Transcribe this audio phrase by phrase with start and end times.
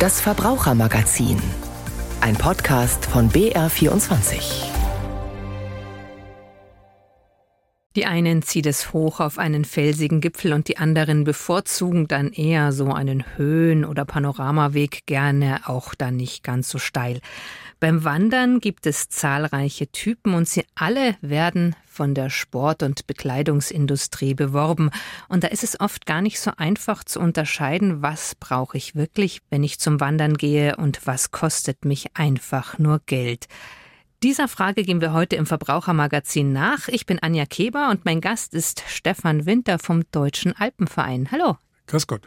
[0.00, 1.36] Das Verbrauchermagazin.
[2.22, 4.64] Ein Podcast von BR24.
[7.96, 12.72] Die einen zieht es hoch auf einen felsigen Gipfel und die anderen bevorzugen dann eher
[12.72, 17.20] so einen Höhen- oder Panoramaweg, gerne auch dann nicht ganz so steil.
[17.80, 24.34] Beim Wandern gibt es zahlreiche Typen und sie alle werden von der Sport- und Bekleidungsindustrie
[24.34, 24.90] beworben.
[25.30, 29.40] Und da ist es oft gar nicht so einfach zu unterscheiden, was brauche ich wirklich,
[29.48, 33.46] wenn ich zum Wandern gehe und was kostet mich einfach nur Geld.
[34.22, 36.88] Dieser Frage gehen wir heute im Verbrauchermagazin nach.
[36.88, 41.30] Ich bin Anja Keber und mein Gast ist Stefan Winter vom Deutschen Alpenverein.
[41.32, 41.56] Hallo.
[41.86, 42.26] Grüß Gott.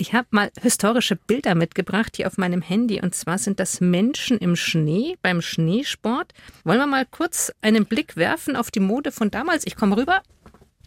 [0.00, 4.38] Ich habe mal historische Bilder mitgebracht hier auf meinem Handy und zwar sind das Menschen
[4.38, 6.32] im Schnee beim Schneesport.
[6.64, 9.66] Wollen wir mal kurz einen Blick werfen auf die Mode von damals?
[9.66, 10.22] Ich komme rüber.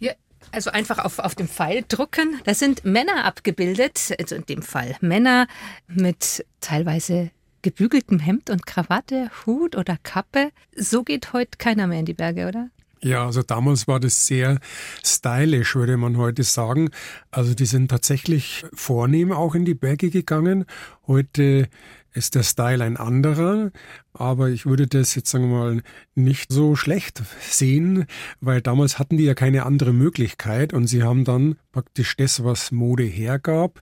[0.00, 0.16] Hier,
[0.50, 2.40] also einfach auf, auf dem Pfeil drucken.
[2.42, 5.46] Da sind Männer abgebildet, also in dem Fall Männer
[5.86, 7.30] mit teilweise
[7.62, 10.50] gebügeltem Hemd und Krawatte, Hut oder Kappe.
[10.74, 12.70] So geht heute keiner mehr in die Berge, oder?
[13.04, 14.58] Ja, also damals war das sehr
[15.04, 16.88] stylisch, würde man heute sagen.
[17.30, 20.64] Also die sind tatsächlich vornehm auch in die Berge gegangen.
[21.06, 21.68] Heute
[22.14, 23.70] ist der Style ein anderer,
[24.12, 25.82] aber ich würde das jetzt sagen wir mal
[26.14, 28.06] nicht so schlecht sehen,
[28.40, 32.70] weil damals hatten die ja keine andere Möglichkeit und sie haben dann praktisch das, was
[32.70, 33.80] Mode hergab,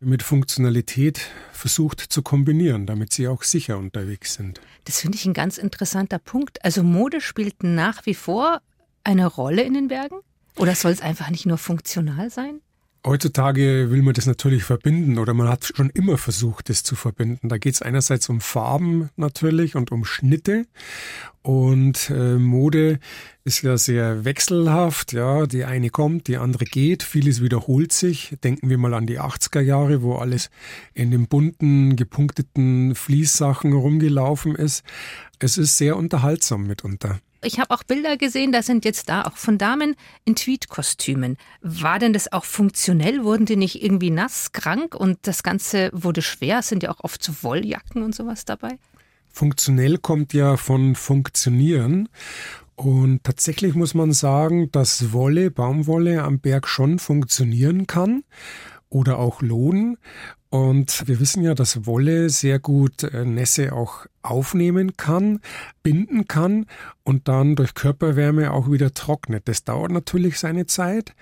[0.00, 1.20] mit Funktionalität
[1.52, 4.60] versucht zu kombinieren, damit sie auch sicher unterwegs sind.
[4.84, 6.64] Das finde ich ein ganz interessanter Punkt.
[6.64, 8.60] Also Mode spielt nach wie vor
[9.04, 10.16] eine Rolle in den Bergen?
[10.56, 12.60] Oder soll es einfach nicht nur funktional sein?
[13.06, 17.50] Heutzutage will man das natürlich verbinden oder man hat schon immer versucht, das zu verbinden.
[17.50, 20.64] Da geht es einerseits um Farben natürlich und um Schnitte
[21.42, 22.98] und äh, Mode
[23.44, 25.12] ist ja sehr wechselhaft.
[25.12, 27.02] Ja, die eine kommt, die andere geht.
[27.02, 28.38] Vieles wiederholt sich.
[28.42, 30.48] Denken wir mal an die 80er Jahre, wo alles
[30.94, 34.82] in den bunten, gepunkteten Fließsachen rumgelaufen ist.
[35.38, 37.20] Es ist sehr unterhaltsam mitunter.
[37.44, 41.36] Ich habe auch Bilder gesehen, da sind jetzt da auch von Damen in Tweedkostümen.
[41.60, 43.24] War denn das auch funktionell?
[43.24, 46.62] Wurden die nicht irgendwie nass, krank und das Ganze wurde schwer?
[46.62, 48.78] Sind ja auch oft so Wolljacken und sowas dabei?
[49.28, 52.08] Funktionell kommt ja von funktionieren.
[52.76, 58.24] Und tatsächlich muss man sagen, dass Wolle, Baumwolle am Berg schon funktionieren kann
[58.94, 59.98] oder auch lohnen.
[60.50, 65.40] Und wir wissen ja, dass Wolle sehr gut äh, Nässe auch aufnehmen kann,
[65.82, 66.66] binden kann
[67.02, 69.48] und dann durch Körperwärme auch wieder trocknet.
[69.48, 71.12] Das dauert natürlich seine Zeit,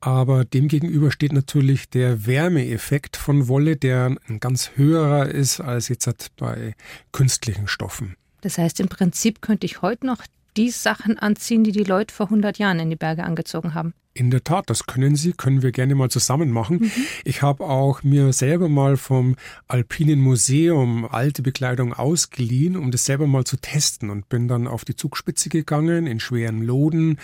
[0.00, 6.34] aber demgegenüber steht natürlich der Wärmeeffekt von Wolle, der ein ganz höherer ist als jetzt
[6.36, 6.74] bei
[7.12, 8.16] künstlichen Stoffen.
[8.40, 10.24] Das heißt, im Prinzip könnte ich heute noch
[10.56, 13.92] die Sachen anziehen, die die Leute vor 100 Jahren in die Berge angezogen haben.
[14.18, 16.78] In der Tat, das können Sie, können wir gerne mal zusammen machen.
[16.80, 16.90] Mhm.
[17.24, 19.36] Ich habe auch mir selber mal vom
[19.68, 24.84] Alpinen Museum alte Bekleidung ausgeliehen, um das selber mal zu testen und bin dann auf
[24.84, 27.20] die Zugspitze gegangen in schweren Loden,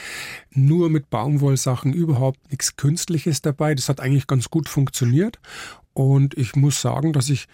[0.53, 3.75] nur mit Baumwollsachen, überhaupt nichts Künstliches dabei.
[3.75, 5.41] Das hat eigentlich ganz gut funktioniert
[5.95, 7.49] und ich muss sagen, dass ich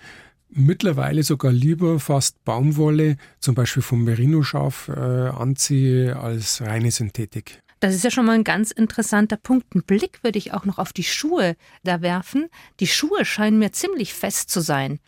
[0.51, 7.63] mittlerweile sogar lieber fast Baumwolle, zum Beispiel vom Merino-Schaf, äh, anziehe als reine Synthetik.
[7.81, 9.75] Das ist ja schon mal ein ganz interessanter Punkt.
[9.75, 12.49] Ein Blick würde ich auch noch auf die Schuhe da werfen.
[12.79, 15.01] Die Schuhe scheinen mir ziemlich fest zu sein.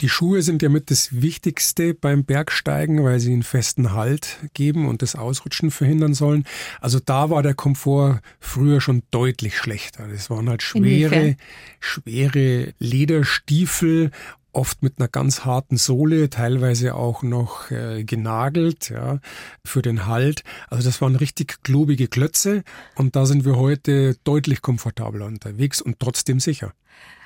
[0.00, 4.86] Die Schuhe sind ja mit das Wichtigste beim Bergsteigen, weil sie einen festen Halt geben
[4.86, 6.44] und das Ausrutschen verhindern sollen.
[6.80, 10.06] Also da war der Komfort früher schon deutlich schlechter.
[10.06, 11.36] Das waren halt schwere,
[11.80, 14.12] schwere Lederstiefel
[14.52, 19.18] oft mit einer ganz harten Sohle, teilweise auch noch äh, genagelt, ja,
[19.64, 20.42] für den Halt.
[20.68, 22.62] Also das waren richtig globige Klötze
[22.94, 26.72] und da sind wir heute deutlich komfortabler unterwegs und trotzdem sicher.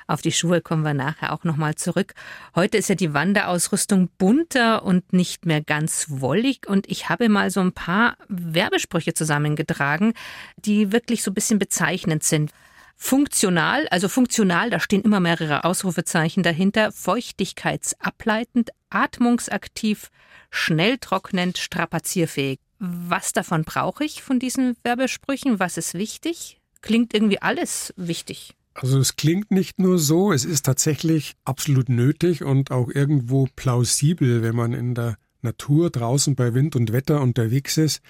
[0.07, 2.13] Auf die Schuhe kommen wir nachher auch nochmal zurück.
[2.55, 6.67] Heute ist ja die Wanderausrüstung bunter und nicht mehr ganz wollig.
[6.67, 10.13] Und ich habe mal so ein paar Werbesprüche zusammengetragen,
[10.57, 12.51] die wirklich so ein bisschen bezeichnend sind.
[12.95, 20.09] Funktional, also funktional, da stehen immer mehrere Ausrufezeichen dahinter, feuchtigkeitsableitend, atmungsaktiv,
[20.49, 22.59] schnell trocknend, strapazierfähig.
[22.79, 25.59] Was davon brauche ich von diesen Werbesprüchen?
[25.59, 26.59] Was ist wichtig?
[26.81, 28.55] Klingt irgendwie alles wichtig.
[28.73, 34.41] Also es klingt nicht nur so, es ist tatsächlich absolut nötig und auch irgendwo plausibel,
[34.41, 38.01] wenn man in der Natur draußen bei Wind und Wetter unterwegs ist,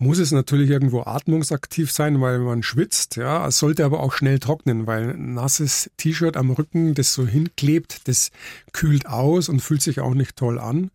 [0.00, 3.16] muss es natürlich irgendwo atmungsaktiv sein, weil man schwitzt.
[3.16, 7.26] Ja, es sollte aber auch schnell trocknen, weil ein nasses T-Shirt am Rücken, das so
[7.26, 8.30] hinklebt, das
[8.72, 10.90] kühlt aus und fühlt sich auch nicht toll an.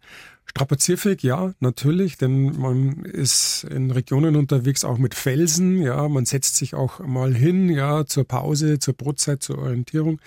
[0.46, 6.56] Strapazierfähig, ja, natürlich, denn man ist in Regionen unterwegs auch mit Felsen, ja, man setzt
[6.56, 10.20] sich auch mal hin, ja, zur Pause, zur Brotzeit, zur Orientierung.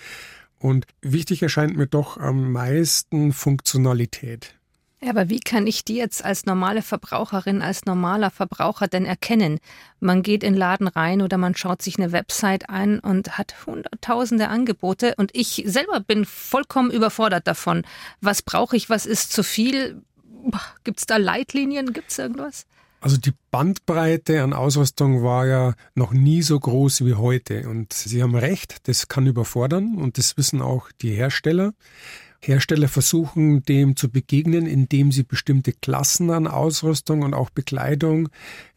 [0.57, 4.58] Und wichtig erscheint mir doch am meisten Funktionalität.
[5.01, 9.59] Ja, aber wie kann ich die jetzt als normale Verbraucherin, als normaler Verbraucher denn erkennen?
[10.01, 13.65] Man geht in den Laden rein oder man schaut sich eine Website an und hat
[13.65, 17.83] hunderttausende Angebote und ich selber bin vollkommen überfordert davon.
[18.19, 18.89] Was brauche ich?
[18.89, 20.01] Was ist zu viel?
[20.83, 21.93] Gibt es da Leitlinien?
[21.93, 22.65] Gibt es irgendwas?
[23.01, 27.69] Also die Bandbreite an Ausrüstung war ja noch nie so groß wie heute.
[27.69, 31.71] Und Sie haben recht, das kann überfordern und das wissen auch die Hersteller.
[32.41, 38.29] Hersteller versuchen dem zu begegnen, indem sie bestimmte Klassen an Ausrüstung und auch Bekleidung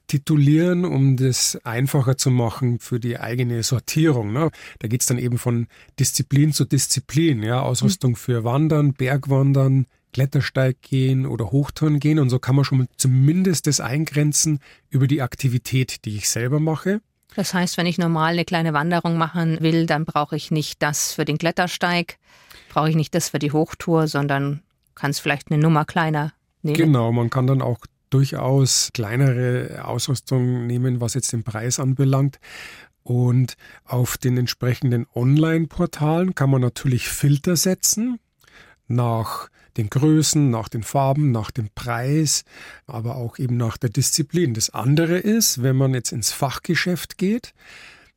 [0.09, 4.33] titulieren, um das einfacher zu machen für die eigene Sortierung.
[4.33, 4.51] Ne?
[4.81, 5.69] Da geht's dann eben von
[5.99, 7.43] Disziplin zu Disziplin.
[7.43, 7.63] Ja?
[7.63, 12.19] Ausrüstung für Wandern, Bergwandern, Klettersteig gehen oder Hochtouren gehen.
[12.19, 14.59] Und so kann man schon zumindest das eingrenzen
[14.91, 17.01] über die Aktivität, die ich selber mache.
[17.37, 21.13] Das heißt, wenn ich normal eine kleine Wanderung machen will, dann brauche ich nicht das
[21.13, 22.19] für den Klettersteig,
[22.69, 24.63] brauche ich nicht das für die Hochtour, sondern
[24.95, 26.33] kann es vielleicht eine Nummer kleiner
[26.63, 26.77] nehmen.
[26.77, 27.79] Genau, man kann dann auch
[28.11, 32.39] durchaus kleinere Ausrüstung nehmen, was jetzt den Preis anbelangt.
[33.03, 38.21] Und auf den entsprechenden Online-Portalen kann man natürlich Filter setzen
[38.95, 42.45] nach den Größen, nach den Farben, nach dem Preis,
[42.87, 44.55] aber auch eben nach der Disziplin.
[44.55, 47.55] Das andere ist, wenn man jetzt ins Fachgeschäft geht,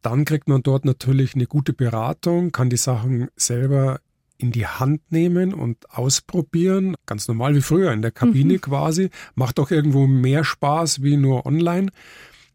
[0.02, 4.00] dann kriegt man dort natürlich eine gute Beratung, kann die Sachen selber
[4.38, 6.96] in die Hand nehmen und ausprobieren.
[7.06, 8.62] Ganz normal wie früher in der Kabine mhm.
[8.62, 9.10] quasi.
[9.34, 11.90] Macht doch irgendwo mehr Spaß wie nur online.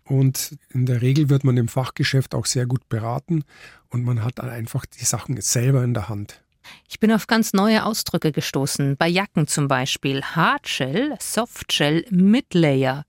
[0.04, 3.44] Und in der Regel wird man im Fachgeschäft auch sehr gut beraten
[3.90, 6.42] und man hat dann einfach die Sachen selber in der Hand.
[6.88, 8.96] Ich bin auf ganz neue Ausdrücke gestoßen.
[8.96, 10.22] Bei Jacken zum Beispiel.
[10.22, 13.04] Hardshell, Softshell, Midlayer.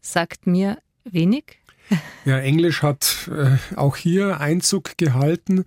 [0.00, 1.58] Sagt mir wenig?
[2.24, 5.64] Ja, Englisch hat äh, auch hier Einzug gehalten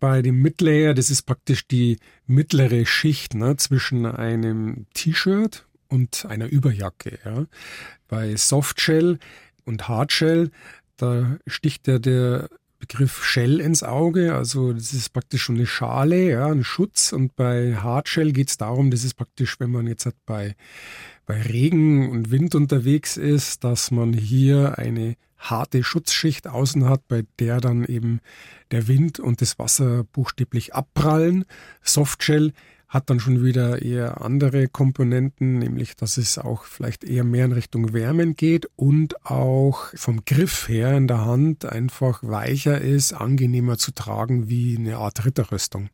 [0.00, 6.46] bei dem Midlayer, das ist praktisch die mittlere Schicht ne, zwischen einem T-Shirt und einer
[6.46, 7.18] Überjacke.
[7.24, 7.46] Ja.
[8.08, 9.18] Bei Softshell
[9.64, 10.50] und Hardshell,
[10.96, 16.30] da sticht ja der Begriff Shell ins Auge, also das ist praktisch schon eine Schale,
[16.30, 17.12] ja, ein Schutz.
[17.12, 20.54] Und bei Hardshell geht es darum, das ist praktisch, wenn man jetzt halt bei,
[21.26, 27.24] bei Regen und Wind unterwegs ist, dass man hier eine harte Schutzschicht außen hat, bei
[27.38, 28.20] der dann eben
[28.70, 31.44] der Wind und das Wasser buchstäblich abprallen.
[31.82, 32.52] Softshell
[32.88, 37.52] hat dann schon wieder eher andere Komponenten, nämlich dass es auch vielleicht eher mehr in
[37.52, 43.76] Richtung Wärmen geht und auch vom Griff her in der Hand einfach weicher ist, angenehmer
[43.76, 45.90] zu tragen wie eine Art Ritterrüstung.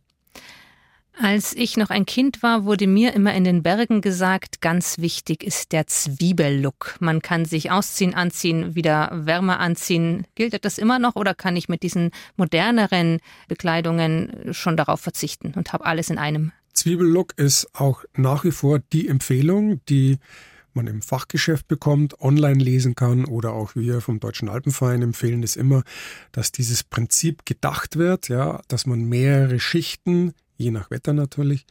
[1.17, 5.45] Als ich noch ein Kind war, wurde mir immer in den Bergen gesagt, ganz wichtig
[5.45, 6.97] ist der Zwiebellook.
[6.99, 10.27] Man kann sich ausziehen, anziehen, wieder wärmer anziehen.
[10.35, 15.73] Gilt das immer noch oder kann ich mit diesen moderneren Bekleidungen schon darauf verzichten und
[15.73, 16.51] habe alles in einem?
[16.75, 20.19] Zwiebellook ist auch nach wie vor die Empfehlung, die
[20.75, 25.55] man im Fachgeschäft bekommt, online lesen kann oder auch wir vom Deutschen Alpenverein empfehlen es
[25.55, 25.85] immer,
[26.33, 31.67] dass dieses Prinzip gedacht wird, ja, dass man mehrere Schichten je nach Wetter natürlich,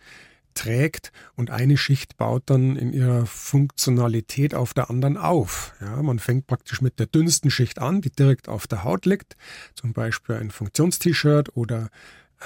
[0.53, 5.73] trägt und eine Schicht baut dann in ihrer Funktionalität auf der anderen auf.
[5.81, 9.35] Ja, man fängt praktisch mit der dünnsten Schicht an, die direkt auf der Haut liegt,
[9.73, 11.89] zum Beispiel ein Funktions-T-Shirt oder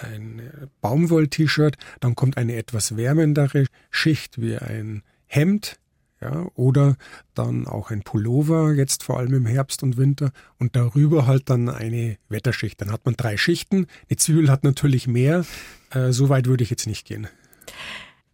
[0.03, 5.79] ein Baumwoll-T-Shirt, dann kommt eine etwas wärmendere Schicht wie ein Hemd,
[6.21, 6.95] ja, oder
[7.35, 11.69] dann auch ein Pullover, jetzt vor allem im Herbst und Winter, und darüber halt dann
[11.69, 12.81] eine Wetterschicht.
[12.81, 13.87] Dann hat man drei Schichten.
[14.09, 15.45] Eine Zwiebel hat natürlich mehr.
[15.91, 17.27] Äh, so weit würde ich jetzt nicht gehen.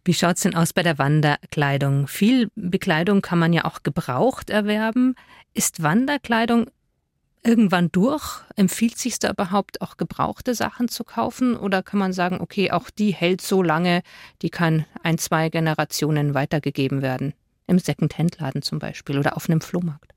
[0.04, 2.08] Wie schaut es denn aus bei der Wanderkleidung?
[2.08, 5.14] Viel Bekleidung kann man ja auch gebraucht erwerben.
[5.54, 6.66] Ist Wanderkleidung
[7.44, 8.42] irgendwann durch?
[8.56, 11.56] Empfiehlt sich da überhaupt auch gebrauchte Sachen zu kaufen?
[11.56, 14.02] Oder kann man sagen, okay, auch die hält so lange,
[14.42, 17.34] die kann ein, zwei Generationen weitergegeben werden?
[17.66, 20.14] Im Second-Hand-Laden zum Beispiel oder auf einem Flohmarkt?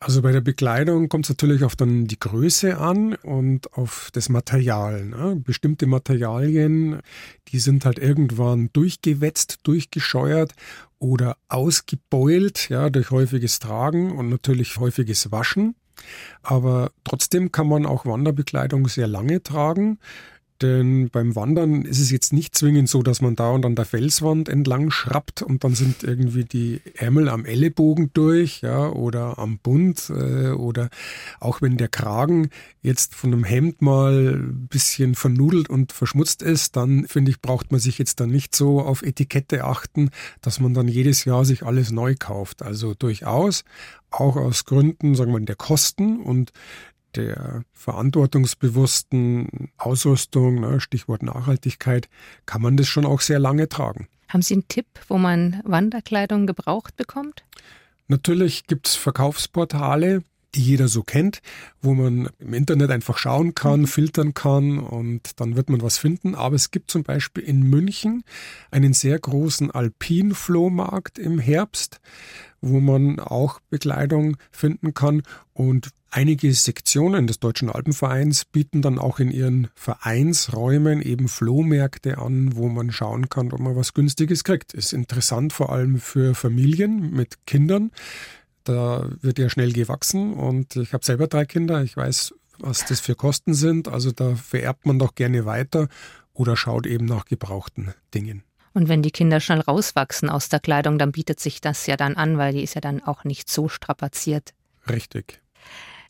[0.00, 4.28] Also bei der Bekleidung kommt es natürlich auf dann die Größe an und auf das
[4.28, 5.04] Material.
[5.06, 5.40] Ne?
[5.42, 7.00] Bestimmte Materialien,
[7.48, 10.52] die sind halt irgendwann durchgewetzt, durchgescheuert
[10.98, 15.74] oder ausgebeult, ja, durch häufiges Tragen und natürlich häufiges Waschen.
[16.42, 19.98] Aber trotzdem kann man auch Wanderbekleidung sehr lange tragen.
[20.64, 23.84] Denn beim Wandern ist es jetzt nicht zwingend so, dass man da und an der
[23.84, 29.58] Felswand entlang schrappt und dann sind irgendwie die Ärmel am Ellenbogen durch, ja, oder am
[29.58, 30.88] Bund, äh, oder
[31.38, 32.48] auch wenn der Kragen
[32.80, 37.70] jetzt von einem Hemd mal ein bisschen vernudelt und verschmutzt ist, dann finde ich, braucht
[37.70, 40.08] man sich jetzt dann nicht so auf Etikette achten,
[40.40, 42.62] dass man dann jedes Jahr sich alles neu kauft.
[42.62, 43.64] Also durchaus,
[44.10, 46.52] auch aus Gründen, sagen wir, der Kosten und
[47.16, 52.08] der verantwortungsbewussten Ausrüstung, ne, Stichwort Nachhaltigkeit,
[52.46, 54.08] kann man das schon auch sehr lange tragen.
[54.28, 57.44] Haben Sie einen Tipp, wo man Wanderkleidung gebraucht bekommt?
[58.08, 60.22] Natürlich gibt es Verkaufsportale,
[60.54, 61.40] die jeder so kennt,
[61.82, 63.86] wo man im Internet einfach schauen kann, mhm.
[63.86, 66.34] filtern kann und dann wird man was finden.
[66.34, 68.24] Aber es gibt zum Beispiel in München
[68.70, 72.00] einen sehr großen Alpin-Flohmarkt im Herbst,
[72.60, 79.18] wo man auch Bekleidung finden kann und Einige Sektionen des Deutschen Alpenvereins bieten dann auch
[79.18, 84.74] in ihren Vereinsräumen eben Flohmärkte an, wo man schauen kann, ob man was Günstiges kriegt.
[84.74, 87.90] Ist interessant vor allem für Familien mit Kindern,
[88.62, 91.82] da wird ja schnell gewachsen und ich habe selber drei Kinder.
[91.82, 93.88] Ich weiß, was das für Kosten sind.
[93.88, 95.88] Also da vererbt man doch gerne weiter
[96.32, 98.44] oder schaut eben nach gebrauchten Dingen.
[98.72, 102.14] Und wenn die Kinder schnell rauswachsen aus der Kleidung, dann bietet sich das ja dann
[102.14, 104.54] an, weil die ist ja dann auch nicht so strapaziert.
[104.88, 105.40] Richtig.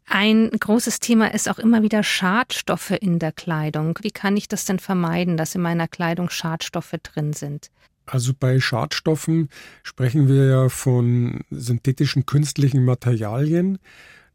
[0.07, 3.99] Ein großes Thema ist auch immer wieder Schadstoffe in der Kleidung.
[4.03, 7.71] Wie kann ich das denn vermeiden, dass in meiner Kleidung Schadstoffe drin sind?
[8.07, 9.49] Also bei Schadstoffen
[9.83, 13.79] sprechen wir ja von synthetischen künstlichen Materialien.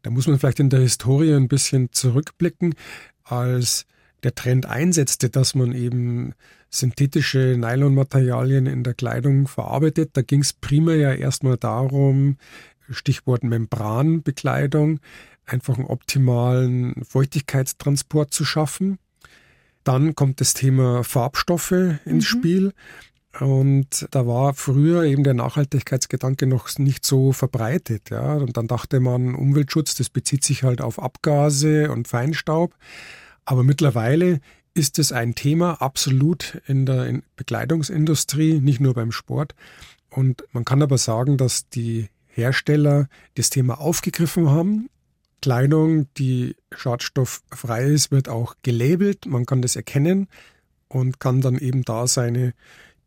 [0.02, 2.74] Da muss man vielleicht in der Historie ein bisschen zurückblicken,
[3.22, 3.86] als
[4.24, 6.34] der Trend einsetzte, dass man eben
[6.68, 10.10] synthetische Nylonmaterialien in der Kleidung verarbeitet.
[10.14, 12.36] Da ging es primär ja erstmal darum,
[12.90, 15.00] Stichwort Membranbekleidung,
[15.50, 18.98] einfach einen optimalen Feuchtigkeitstransport zu schaffen.
[19.84, 22.20] Dann kommt das Thema Farbstoffe ins mhm.
[22.22, 22.72] Spiel.
[23.38, 28.10] Und da war früher eben der Nachhaltigkeitsgedanke noch nicht so verbreitet.
[28.10, 28.34] Ja.
[28.34, 32.74] Und dann dachte man, Umweltschutz, das bezieht sich halt auf Abgase und Feinstaub.
[33.44, 34.40] Aber mittlerweile
[34.74, 39.54] ist es ein Thema absolut in der Bekleidungsindustrie, nicht nur beim Sport.
[40.10, 44.88] Und man kann aber sagen, dass die Hersteller das Thema aufgegriffen haben.
[45.40, 49.26] Kleidung, die schadstofffrei ist, wird auch gelabelt.
[49.26, 50.28] Man kann das erkennen
[50.88, 52.54] und kann dann eben da seine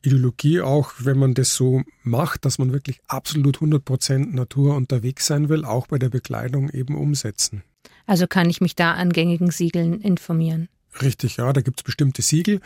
[0.01, 5.49] Ideologie auch, wenn man das so macht, dass man wirklich absolut 100% Natur unterwegs sein
[5.49, 7.63] will, auch bei der Bekleidung eben umsetzen.
[8.05, 10.67] Also kann ich mich da an gängigen Siegeln informieren?
[11.01, 12.59] Richtig, ja, da gibt es bestimmte Siegel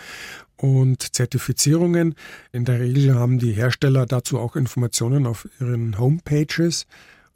[0.58, 2.16] und Zertifizierungen.
[2.52, 6.88] In der Regel haben die Hersteller dazu auch Informationen auf ihren Homepages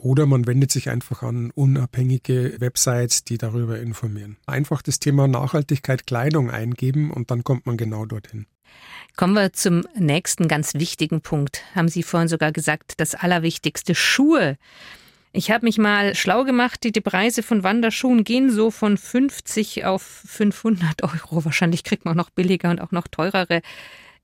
[0.02, 4.38] oder man wendet sich einfach an unabhängige Websites, die darüber informieren.
[4.46, 8.48] Einfach das Thema Nachhaltigkeit Kleidung eingeben und dann kommt man genau dorthin.
[9.16, 11.64] Kommen wir zum nächsten ganz wichtigen Punkt.
[11.76, 14.58] Haben Sie vorhin sogar gesagt, das Allerwichtigste, Schuhe.
[15.34, 19.86] Ich habe mich mal schlau gemacht, die, die Preise von Wanderschuhen gehen so von 50
[19.86, 21.46] auf 500 Euro.
[21.46, 23.62] Wahrscheinlich kriegt man auch noch billiger und auch noch teurere.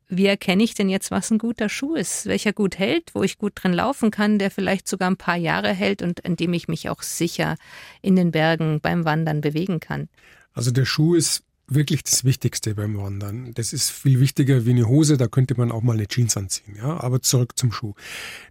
[0.09, 2.27] Wie erkenne ich denn jetzt, was ein guter Schuh ist?
[2.27, 5.73] Welcher gut hält, wo ich gut drin laufen kann, der vielleicht sogar ein paar Jahre
[5.73, 7.57] hält und in dem ich mich auch sicher
[8.01, 10.07] in den Bergen beim Wandern bewegen kann?
[10.53, 13.53] Also der Schuh ist wirklich das Wichtigste beim Wandern.
[13.53, 16.75] Das ist viel wichtiger wie eine Hose, da könnte man auch mal eine Jeans anziehen.
[16.77, 17.01] Ja?
[17.01, 17.93] Aber zurück zum Schuh.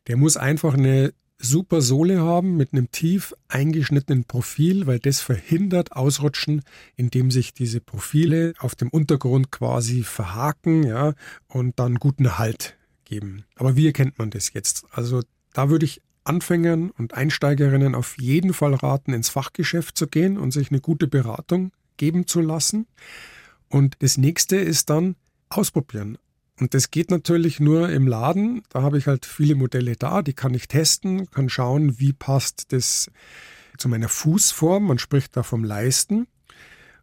[0.06, 5.93] Der muss einfach eine super Sohle haben mit einem tief eingeschnittenen Profil, weil das verhindert
[5.93, 6.62] Ausrutschen,
[6.97, 11.14] indem sich diese Profile auf dem Untergrund quasi verhaken ja,
[11.49, 13.45] und dann guten Halt geben.
[13.55, 14.85] Aber wie erkennt man das jetzt?
[14.90, 20.38] Also da würde ich Anfängern und Einsteigerinnen auf jeden Fall raten, ins Fachgeschäft zu gehen
[20.38, 22.87] und sich eine gute Beratung geben zu lassen.
[23.69, 25.16] Und das nächste ist dann
[25.49, 26.19] ausprobieren.
[26.58, 28.62] Und das geht natürlich nur im Laden.
[28.70, 32.72] Da habe ich halt viele Modelle da, die kann ich testen, kann schauen, wie passt
[32.72, 33.10] das
[33.76, 34.84] zu meiner Fußform.
[34.84, 36.26] Man spricht da vom Leisten.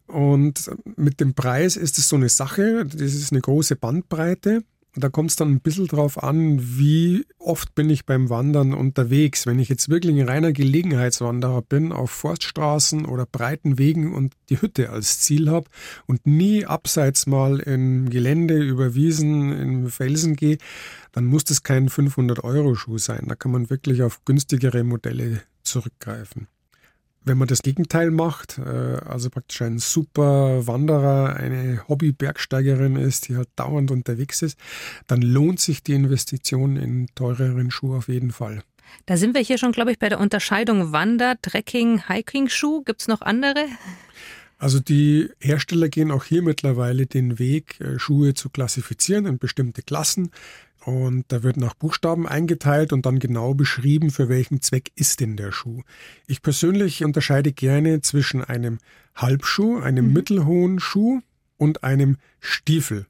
[0.06, 2.84] Und mit dem Preis ist es so eine Sache.
[2.84, 4.64] Das ist eine große Bandbreite.
[4.96, 9.44] Da kommt es dann ein bisschen drauf an, wie oft bin ich beim Wandern unterwegs.
[9.44, 14.60] Wenn ich jetzt wirklich ein reiner Gelegenheitswanderer bin, auf Forststraßen oder breiten Wegen und die
[14.60, 15.68] Hütte als Ziel habe
[16.06, 20.58] und nie abseits mal im Gelände über Wiesen, im Felsen gehe,
[21.10, 23.24] dann muss das kein 500-Euro-Schuh sein.
[23.26, 26.46] Da kann man wirklich auf günstigere Modelle zurückgreifen.
[27.24, 33.36] Wenn man das Gegenteil macht, äh, also praktisch ein super Wanderer, eine Hobby-Bergsteigerin ist, die
[33.36, 34.58] halt dauernd unterwegs ist,
[35.06, 38.62] dann lohnt sich die Investition in teureren Schuhe auf jeden Fall.
[39.06, 42.82] Da sind wir hier schon, glaube ich, bei der Unterscheidung Wander, Trekking, Hiking-Schuh.
[42.84, 43.66] Gibt es noch andere?
[44.58, 49.82] Also die Hersteller gehen auch hier mittlerweile den Weg, äh, Schuhe zu klassifizieren in bestimmte
[49.82, 50.30] Klassen.
[50.84, 55.36] Und da wird nach Buchstaben eingeteilt und dann genau beschrieben, für welchen Zweck ist denn
[55.36, 55.82] der Schuh.
[56.26, 58.78] Ich persönlich unterscheide gerne zwischen einem
[59.14, 60.12] Halbschuh, einem mhm.
[60.12, 61.20] mittelhohen Schuh
[61.56, 63.06] und einem Stiefel.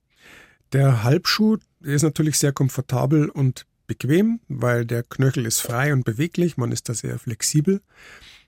[0.73, 6.57] Der Halbschuh ist natürlich sehr komfortabel und bequem, weil der Knöchel ist frei und beweglich,
[6.57, 7.81] man ist da sehr flexibel.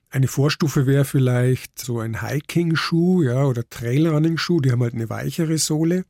[0.09, 5.57] Eine Vorstufe wäre vielleicht so ein Hiking-Schuh ja, oder Trailrunning-Schuh, die haben halt eine weichere
[5.57, 6.05] Sohle.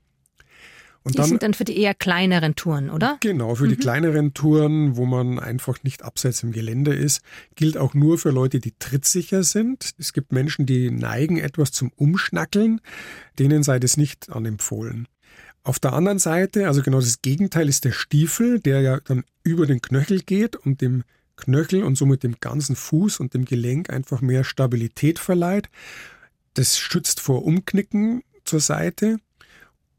[1.07, 3.17] Und die dann, sind dann für die eher kleineren Touren, oder?
[3.21, 3.69] Genau, für mhm.
[3.69, 7.21] die kleineren Touren, wo man einfach nicht abseits im Gelände ist,
[7.55, 9.91] gilt auch nur für Leute, die trittsicher sind.
[9.97, 12.81] Es gibt Menschen, die neigen etwas zum Umschnackeln,
[13.39, 15.07] denen sei das nicht anempfohlen.
[15.63, 19.65] Auf der anderen Seite, also genau das Gegenteil ist der Stiefel, der ja dann über
[19.65, 21.03] den Knöchel geht und dem
[21.37, 25.69] Knöchel und somit dem ganzen Fuß und dem Gelenk einfach mehr Stabilität verleiht.
[26.53, 29.19] Das schützt vor Umknicken zur Seite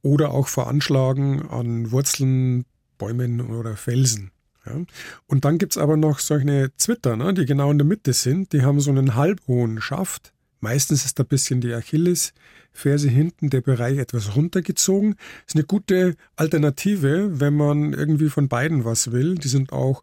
[0.02, 2.64] oder auch vor Anschlagen an Wurzeln,
[2.98, 4.30] Bäumen oder Felsen.
[4.66, 4.80] Ja.
[5.26, 8.52] Und dann gibt es aber noch solche Zwitter, ne, die genau in der Mitte sind.
[8.52, 10.32] Die haben so einen halbhohen Schaft.
[10.60, 15.14] Meistens ist da ein bisschen die Achillesferse hinten, der Bereich etwas runtergezogen.
[15.46, 19.36] Ist eine gute Alternative, wenn man irgendwie von beiden was will.
[19.36, 20.02] Die sind auch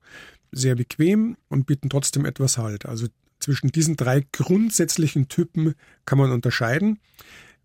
[0.52, 2.86] sehr bequem und bieten trotzdem etwas Halt.
[2.86, 3.08] Also
[3.40, 5.76] zwischen diesen drei grundsätzlichen Typen
[6.06, 7.00] kann man unterscheiden.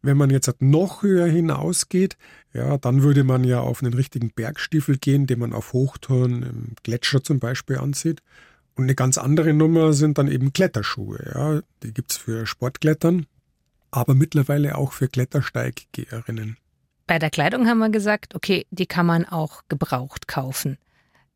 [0.03, 2.17] Wenn man jetzt noch höher hinausgeht,
[2.55, 6.75] ja, dann würde man ja auf einen richtigen Bergstiefel gehen, den man auf Hochtouren im
[6.83, 8.23] Gletscher zum Beispiel anzieht.
[8.77, 11.33] Und eine ganz andere Nummer sind dann eben Kletterschuhe.
[11.35, 11.61] Ja.
[11.83, 13.27] Die gibt's für Sportklettern,
[13.91, 16.57] aber mittlerweile auch für Klettersteiggeherinnen.
[17.07, 20.79] Bei der Kleidung haben wir gesagt, okay, die kann man auch gebraucht kaufen.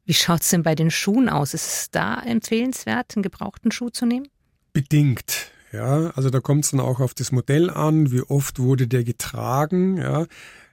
[0.06, 1.52] Wie schaut's denn bei den Schuhen aus?
[1.52, 4.28] Ist es da empfehlenswert, einen gebrauchten Schuh zu nehmen?
[4.72, 5.50] Bedingt.
[5.74, 9.02] Ja, also da kommt es dann auch auf das Modell an, wie oft wurde der
[9.02, 9.96] getragen.
[9.96, 10.26] Ja.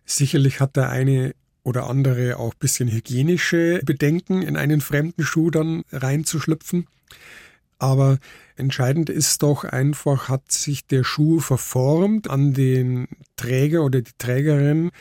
[0.06, 5.50] Sicherlich hat der eine oder andere auch ein bisschen hygienische Bedenken, in einen fremden Schuh
[5.50, 6.86] dann reinzuschlüpfen.
[7.80, 8.20] Aber
[8.56, 14.92] entscheidend ist doch einfach, hat sich der Schuh verformt an den Träger oder die Trägerin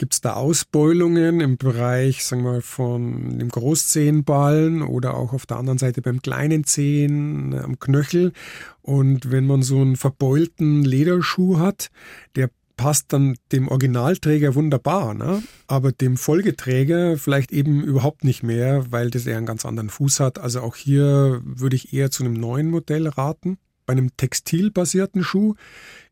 [0.00, 5.58] Gibt es da Ausbeulungen im Bereich, sagen wir von dem Großzehenballen oder auch auf der
[5.58, 8.32] anderen Seite beim kleinen Zehen am Knöchel?
[8.80, 11.90] Und wenn man so einen verbeulten Lederschuh hat,
[12.34, 15.42] der passt dann dem Originalträger wunderbar, ne?
[15.66, 20.18] aber dem Folgeträger vielleicht eben überhaupt nicht mehr, weil das eher einen ganz anderen Fuß
[20.20, 20.38] hat.
[20.38, 23.58] Also auch hier würde ich eher zu einem neuen Modell raten.
[23.84, 25.56] Bei einem textilbasierten Schuh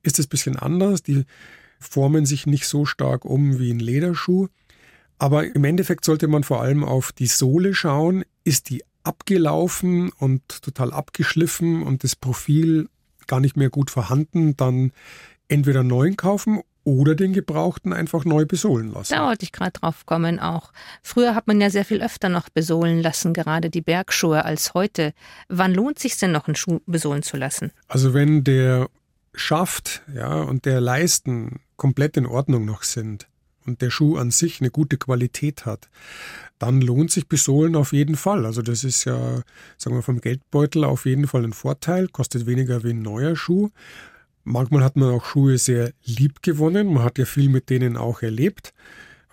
[0.03, 1.03] ist es ein bisschen anders.
[1.03, 1.25] Die
[1.79, 4.49] formen sich nicht so stark um wie ein Lederschuh.
[5.19, 8.25] Aber im Endeffekt sollte man vor allem auf die Sohle schauen.
[8.45, 12.89] Ist die abgelaufen und total abgeschliffen und das Profil
[13.27, 14.93] gar nicht mehr gut vorhanden, dann
[15.49, 19.13] entweder neuen kaufen oder den Gebrauchten einfach neu besohlen lassen.
[19.13, 20.73] Da wollte ich gerade drauf kommen auch.
[21.03, 25.13] Früher hat man ja sehr viel öfter noch besohlen lassen, gerade die Bergschuhe als heute.
[25.49, 27.73] Wann lohnt sich denn noch einen Schuh besohlen zu lassen?
[27.89, 28.89] Also wenn der
[29.39, 33.29] Schaft ja, und der Leisten komplett in Ordnung noch sind
[33.69, 35.89] und der Schuh an sich eine gute Qualität hat,
[36.59, 38.47] dann lohnt sich Besohlen auf jeden Fall.
[38.47, 39.43] Also das ist ja,
[39.77, 43.71] sagen wir vom Geldbeutel auf jeden Fall ein Vorteil, kostet weniger wie ein neuer Schuh.
[44.43, 48.23] Manchmal hat man auch Schuhe sehr lieb gewonnen, man hat ja viel mit denen auch
[48.23, 48.73] erlebt.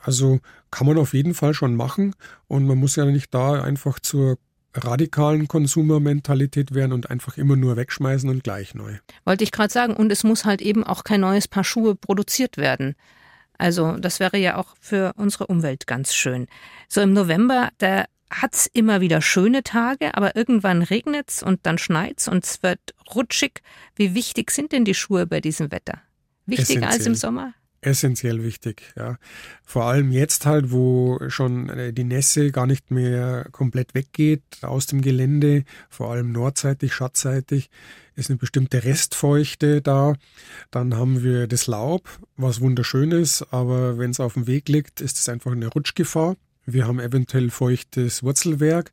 [0.04, 0.40] Also
[0.70, 2.14] kann man auf jeden Fall schon machen
[2.48, 4.38] und man muss ja nicht da einfach zur
[4.76, 8.98] radikalen Konsumermentalität werden und einfach immer nur wegschmeißen und gleich neu.
[9.24, 12.58] Wollte ich gerade sagen, und es muss halt eben auch kein neues Paar Schuhe produziert
[12.58, 12.96] werden.
[13.58, 16.48] Also das wäre ja auch für unsere Umwelt ganz schön.
[16.90, 22.28] So im November, da hat's immer wieder schöne Tage, aber irgendwann regnet's und dann schneit's
[22.28, 22.80] und es wird
[23.14, 23.62] rutschig.
[23.96, 26.02] Wie wichtig sind denn die Schuhe bei diesem Wetter?
[26.46, 26.92] Wichtiger Essentiell.
[26.92, 27.54] als im Sommer?
[27.86, 28.94] Essentiell wichtig.
[28.96, 29.18] Ja.
[29.64, 34.86] Vor allem jetzt halt, wo schon äh, die Nässe gar nicht mehr komplett weggeht aus
[34.88, 37.70] dem Gelände, vor allem nordseitig, schattseitig,
[38.16, 40.16] ist eine bestimmte Restfeuchte da.
[40.72, 45.02] Dann haben wir das Laub, was wunderschön ist, aber wenn es auf dem Weg liegt,
[45.02, 46.36] ist es einfach eine Rutschgefahr.
[46.66, 48.92] Wir haben eventuell feuchtes Wurzelwerk.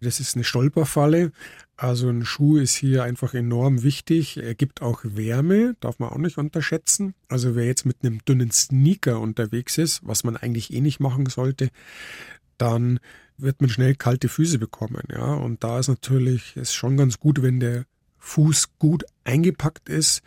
[0.00, 1.32] Das ist eine Stolperfalle.
[1.78, 4.38] Also ein Schuh ist hier einfach enorm wichtig.
[4.38, 7.14] Er gibt auch Wärme, darf man auch nicht unterschätzen.
[7.28, 11.26] Also wer jetzt mit einem dünnen Sneaker unterwegs ist, was man eigentlich eh nicht machen
[11.26, 11.68] sollte,
[12.56, 12.98] dann
[13.36, 15.02] wird man schnell kalte Füße bekommen.
[15.10, 17.84] Ja, und da ist natürlich es schon ganz gut, wenn der
[18.18, 20.22] Fuß gut eingepackt ist.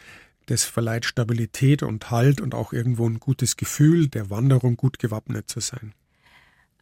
[0.46, 5.50] Das verleiht Stabilität und Halt und auch irgendwo ein gutes Gefühl, der Wanderung gut gewappnet
[5.50, 5.94] zu sein.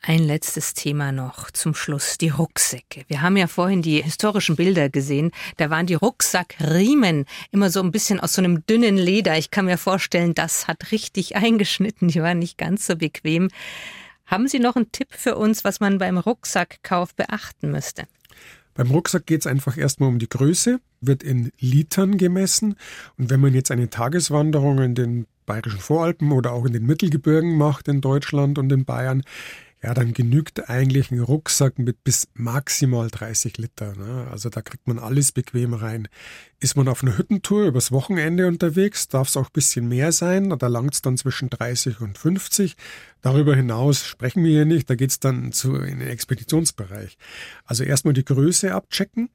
[0.02, 3.04] Ein letztes Thema noch zum Schluss, die Rucksäcke.
[3.08, 5.32] Wir haben ja vorhin die historischen Bilder gesehen.
[5.58, 9.38] Da waren die Rucksackriemen immer so ein bisschen aus so einem dünnen Leder.
[9.38, 12.08] Ich kann mir vorstellen, das hat richtig eingeschnitten.
[12.08, 13.50] Die waren nicht ganz so bequem.
[14.26, 18.04] Haben Sie noch einen Tipp für uns, was man beim Rucksackkauf beachten müsste?
[18.74, 22.76] Beim Rucksack geht es einfach erstmal um die Größe, wird in Litern gemessen.
[23.18, 27.58] Und wenn man jetzt eine Tageswanderung in den bayerischen Voralpen oder auch in den Mittelgebirgen
[27.58, 29.24] macht in Deutschland und in Bayern,
[29.88, 33.96] ja, dann genügt eigentlich ein Rucksack mit bis maximal 30 Liter.
[33.96, 34.28] Ne?
[34.30, 36.10] Also da kriegt man alles bequem rein.
[36.60, 40.54] Ist man auf einer Hüttentour übers Wochenende unterwegs, darf es auch ein bisschen mehr sein.
[40.60, 42.76] Da langt es dann zwischen 30 und 50.
[43.22, 44.90] Darüber hinaus sprechen wir hier nicht.
[44.90, 47.18] Da geht es dann zu, in den Expeditionsbereich.
[47.64, 49.30] Also erstmal die Größe abchecken.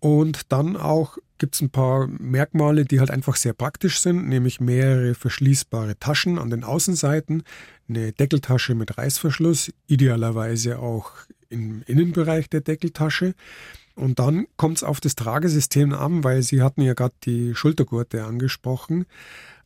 [0.00, 4.60] Und dann auch gibt es ein paar Merkmale, die halt einfach sehr praktisch sind, nämlich
[4.60, 7.42] mehrere verschließbare Taschen an den Außenseiten,
[7.88, 11.12] eine Deckeltasche mit Reißverschluss, idealerweise auch
[11.48, 13.34] im Innenbereich der Deckeltasche.
[13.94, 18.24] Und dann kommt es auf das Tragesystem an, weil Sie hatten ja gerade die Schultergurte
[18.24, 19.06] angesprochen.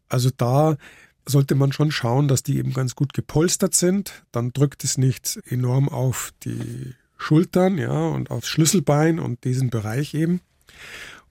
[0.08, 0.76] Also da
[1.26, 4.24] sollte man schon schauen, dass die eben ganz gut gepolstert sind.
[4.32, 10.14] Dann drückt es nicht enorm auf die Schultern, ja, und aufs Schlüsselbein und diesen Bereich
[10.14, 10.40] eben.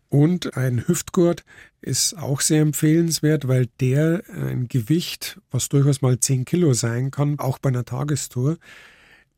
[0.10, 1.44] Und ein Hüftgurt
[1.82, 7.40] ist auch sehr empfehlenswert, weil der ein Gewicht, was durchaus mal 10 Kilo sein kann,
[7.40, 8.58] auch bei einer Tagestour,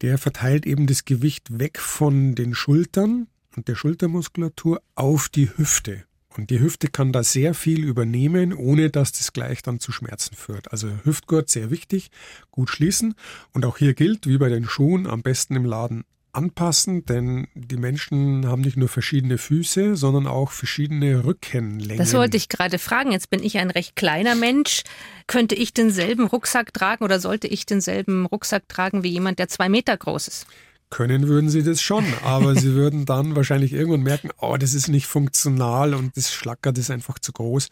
[0.01, 6.03] der verteilt eben das Gewicht weg von den Schultern und der Schultermuskulatur auf die Hüfte.
[6.37, 10.35] Und die Hüfte kann da sehr viel übernehmen, ohne dass das gleich dann zu Schmerzen
[10.35, 10.71] führt.
[10.71, 12.09] Also Hüftgurt sehr wichtig,
[12.51, 13.15] gut schließen.
[13.51, 17.77] Und auch hier gilt, wie bei den Schuhen, am besten im Laden anpassen, denn die
[17.77, 21.97] Menschen haben nicht nur verschiedene Füße, sondern auch verschiedene Rückenlängen.
[21.97, 23.11] Das wollte ich gerade fragen.
[23.11, 24.83] Jetzt bin ich ein recht kleiner Mensch.
[25.27, 29.69] Könnte ich denselben Rucksack tragen oder sollte ich denselben Rucksack tragen wie jemand, der zwei
[29.69, 30.47] Meter groß ist?
[30.89, 34.89] Können würden sie das schon, aber sie würden dann wahrscheinlich irgendwann merken, oh, das ist
[34.89, 37.69] nicht funktional und das Schlackert ist einfach zu groß.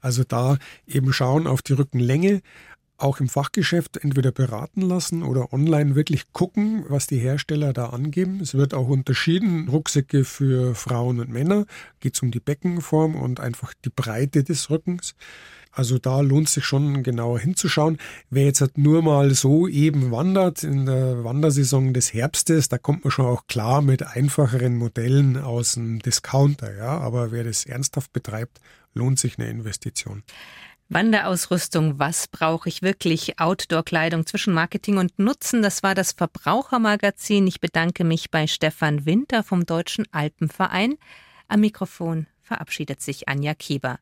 [0.00, 2.40] Also da eben schauen auf die Rückenlänge,
[2.96, 8.40] auch im Fachgeschäft entweder beraten lassen oder online wirklich gucken, was die Hersteller da angeben.
[8.40, 11.66] Es wird auch unterschieden, Rucksäcke für Frauen und Männer,
[12.00, 15.14] geht es um die Beckenform und einfach die Breite des Rückens.
[15.74, 17.98] Also da lohnt sich schon genauer hinzuschauen.
[18.30, 23.02] Wer jetzt halt nur mal so eben wandert in der Wandersaison des Herbstes, da kommt
[23.02, 26.98] man schon auch klar mit einfacheren Modellen aus dem Discounter, ja.
[26.98, 28.60] Aber wer das ernsthaft betreibt,
[28.94, 30.22] lohnt sich eine Investition.
[30.90, 33.40] Wanderausrüstung, was brauche ich wirklich?
[33.40, 37.46] Outdoor-Kleidung zwischen Marketing und Nutzen, das war das Verbrauchermagazin.
[37.46, 40.96] Ich bedanke mich bei Stefan Winter vom Deutschen Alpenverein.
[41.48, 43.98] Am Mikrofon verabschiedet sich Anja Kieber.